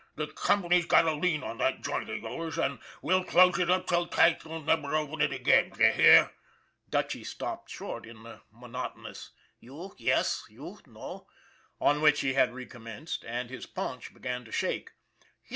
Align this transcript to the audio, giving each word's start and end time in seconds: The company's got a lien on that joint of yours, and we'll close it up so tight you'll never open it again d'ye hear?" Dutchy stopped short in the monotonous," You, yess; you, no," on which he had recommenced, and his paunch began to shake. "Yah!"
The 0.15 0.25
company's 0.25 0.87
got 0.87 1.05
a 1.05 1.13
lien 1.13 1.43
on 1.43 1.59
that 1.59 1.83
joint 1.83 2.09
of 2.09 2.17
yours, 2.23 2.57
and 2.57 2.79
we'll 3.03 3.23
close 3.23 3.59
it 3.59 3.69
up 3.69 3.87
so 3.87 4.07
tight 4.07 4.43
you'll 4.43 4.61
never 4.63 4.95
open 4.95 5.21
it 5.21 5.31
again 5.31 5.69
d'ye 5.69 5.91
hear?" 5.91 6.31
Dutchy 6.89 7.23
stopped 7.23 7.69
short 7.69 8.07
in 8.07 8.23
the 8.23 8.41
monotonous," 8.49 9.29
You, 9.59 9.93
yess; 9.99 10.43
you, 10.49 10.79
no," 10.87 11.27
on 11.79 12.01
which 12.01 12.21
he 12.21 12.33
had 12.33 12.51
recommenced, 12.51 13.23
and 13.25 13.51
his 13.51 13.67
paunch 13.67 14.11
began 14.11 14.43
to 14.45 14.51
shake. 14.51 14.89
"Yah!" 15.45 15.49